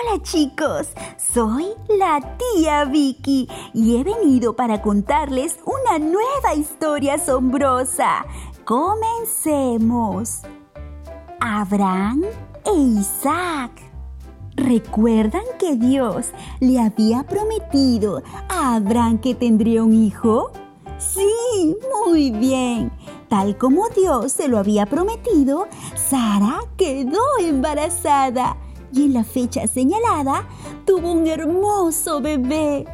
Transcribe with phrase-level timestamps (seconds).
[0.00, 8.24] Hola chicos, soy la tía Vicky y he venido para contarles una nueva historia asombrosa.
[8.64, 10.42] Comencemos.
[11.40, 12.22] Abraham
[12.64, 13.72] e Isaac.
[14.56, 16.28] ¿Recuerdan que Dios
[16.60, 20.52] le había prometido a Abraham que tendría un hijo?
[20.98, 21.76] Sí,
[22.06, 22.90] muy bien.
[23.28, 28.56] Tal como Dios se lo había prometido, Sara quedó embarazada
[28.92, 30.48] y en la fecha señalada
[30.84, 32.84] tuvo un hermoso bebé.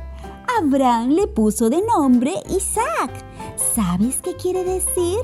[0.58, 3.10] Abraham le puso de nombre Isaac.
[3.74, 5.18] ¿Sabes qué quiere decir?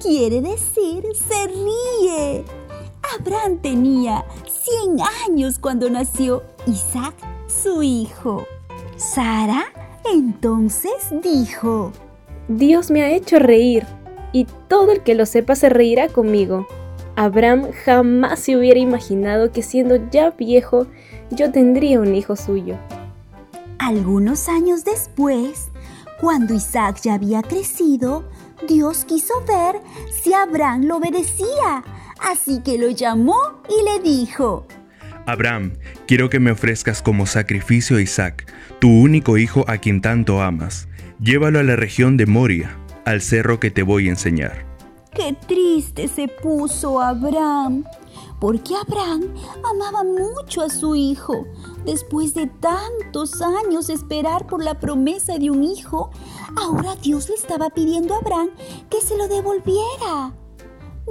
[0.00, 2.44] Quiere decir se ríe.
[3.18, 7.14] Abraham tenía 100 años cuando nació Isaac,
[7.46, 8.44] su hijo.
[8.96, 9.64] Sara
[10.04, 11.92] entonces dijo,
[12.48, 13.86] Dios me ha hecho reír,
[14.32, 16.66] y todo el que lo sepa se reirá conmigo.
[17.16, 20.86] Abraham jamás se hubiera imaginado que siendo ya viejo
[21.30, 22.76] yo tendría un hijo suyo.
[23.78, 25.70] Algunos años después,
[26.20, 28.28] cuando Isaac ya había crecido,
[28.68, 29.80] Dios quiso ver
[30.12, 31.82] si Abraham lo obedecía,
[32.20, 33.38] así que lo llamó
[33.68, 34.66] y le dijo,
[35.26, 35.74] Abraham,
[36.06, 40.88] quiero que me ofrezcas como sacrificio a Isaac, tu único hijo a quien tanto amas.
[41.20, 44.69] Llévalo a la región de Moria, al cerro que te voy a enseñar.
[45.12, 47.84] Qué triste se puso Abraham,
[48.38, 51.46] porque Abraham amaba mucho a su hijo.
[51.84, 56.10] Después de tantos años esperar por la promesa de un hijo,
[56.56, 58.50] ahora Dios le estaba pidiendo a Abraham
[58.88, 60.32] que se lo devolviera.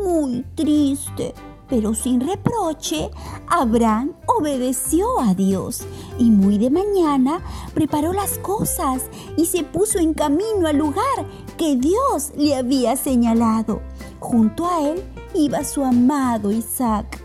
[0.01, 1.33] Muy triste,
[1.69, 3.11] pero sin reproche,
[3.47, 5.85] Abraham obedeció a Dios
[6.17, 7.41] y muy de mañana
[7.73, 9.03] preparó las cosas
[9.37, 11.25] y se puso en camino al lugar
[11.57, 13.81] que Dios le había señalado.
[14.19, 15.03] Junto a él
[15.33, 17.23] iba su amado Isaac.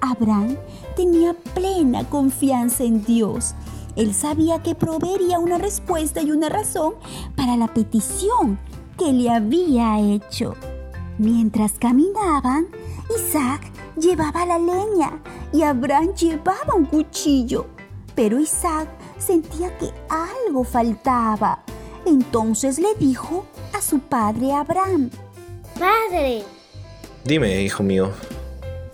[0.00, 0.56] Abraham
[0.96, 3.54] tenía plena confianza en Dios.
[3.96, 6.94] Él sabía que proveería una respuesta y una razón
[7.36, 8.58] para la petición
[8.96, 10.54] que le había hecho.
[11.18, 12.68] Mientras caminaban,
[13.16, 15.22] Isaac llevaba la leña
[15.52, 17.66] y Abraham llevaba un cuchillo.
[18.14, 18.88] Pero Isaac
[19.18, 21.62] sentía que algo faltaba.
[22.04, 25.10] Entonces le dijo a su padre Abraham,
[25.78, 26.42] Padre.
[27.24, 28.10] Dime, hijo mío.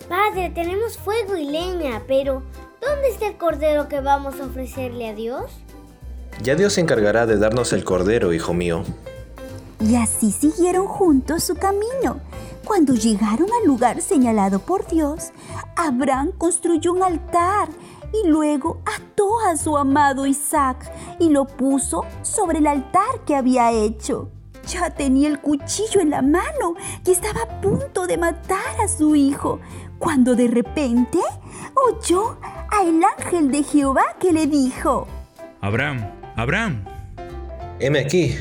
[0.07, 2.43] Padre, tenemos fuego y leña, pero
[2.79, 5.45] ¿dónde está el cordero que vamos a ofrecerle a Dios?
[6.43, 8.83] Ya Dios se encargará de darnos el cordero, hijo mío.
[9.79, 12.19] Y así siguieron juntos su camino.
[12.65, 15.31] Cuando llegaron al lugar señalado por Dios,
[15.75, 17.69] Abraham construyó un altar
[18.11, 23.71] y luego ató a su amado Isaac y lo puso sobre el altar que había
[23.71, 24.31] hecho.
[24.67, 26.73] Ya tenía el cuchillo en la mano
[27.05, 29.59] y estaba a punto de matar a su hijo,
[29.99, 31.19] cuando de repente
[31.75, 32.39] oyó
[32.71, 35.07] al ángel de Jehová que le dijo,
[35.61, 36.03] Abraham,
[36.35, 36.83] Abraham.
[37.79, 38.35] Heme aquí.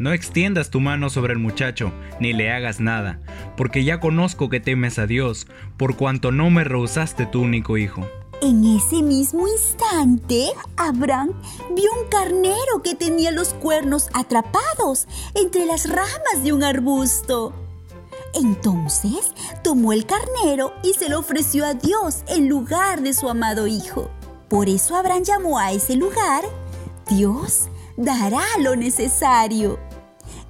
[0.00, 3.20] No extiendas tu mano sobre el muchacho, ni le hagas nada,
[3.54, 5.46] porque ya conozco que temes a Dios,
[5.76, 8.08] por cuanto no me rehusaste tu único hijo.
[8.40, 11.32] En ese mismo instante, Abraham
[11.76, 17.52] vio un carnero que tenía los cuernos atrapados entre las ramas de un arbusto.
[18.32, 23.66] Entonces tomó el carnero y se lo ofreció a Dios en lugar de su amado
[23.66, 24.10] hijo.
[24.48, 26.44] Por eso Abraham llamó a ese lugar,
[27.06, 27.68] Dios
[27.98, 29.89] dará lo necesario.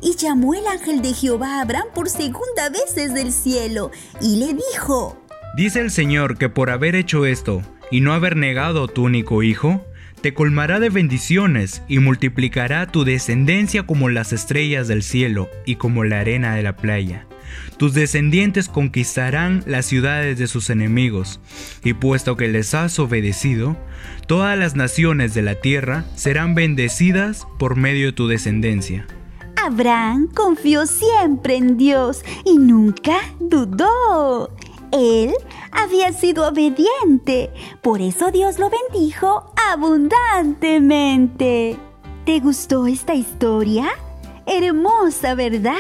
[0.03, 3.91] Y llamó el ángel de Jehová a Abraham por segunda vez desde el cielo
[4.21, 5.21] y le dijo,
[5.57, 9.85] Dice el Señor que por haber hecho esto, y no haber negado tu único hijo,
[10.21, 16.05] te colmará de bendiciones y multiplicará tu descendencia como las estrellas del cielo y como
[16.05, 17.27] la arena de la playa.
[17.79, 21.41] Tus descendientes conquistarán las ciudades de sus enemigos,
[21.83, 23.77] y puesto que les has obedecido,
[24.27, 29.07] todas las naciones de la tierra serán bendecidas por medio de tu descendencia.
[29.65, 34.51] Abraham confió siempre en Dios y nunca dudó.
[34.91, 35.35] Él
[35.71, 41.77] había sido obediente, por eso Dios lo bendijo abundantemente.
[42.25, 43.91] ¿Te gustó esta historia?
[44.47, 45.77] Hermosa, ¿verdad?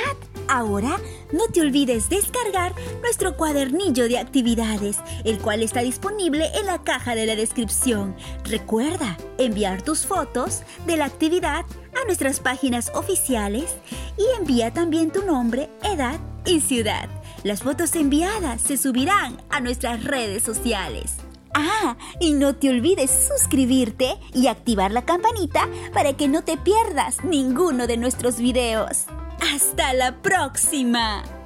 [0.50, 0.98] Ahora
[1.32, 7.14] no te olvides descargar nuestro cuadernillo de actividades, el cual está disponible en la caja
[7.14, 8.16] de la descripción.
[8.42, 11.64] Recuerda enviar tus fotos de la actividad
[12.02, 13.76] a nuestras páginas oficiales
[14.18, 17.08] y envía también tu nombre, edad y ciudad.
[17.44, 21.18] Las fotos enviadas se subirán a nuestras redes sociales.
[21.54, 27.22] Ah, y no te olvides suscribirte y activar la campanita para que no te pierdas
[27.22, 29.06] ninguno de nuestros videos.
[29.52, 31.39] ¡Hasta la próxima!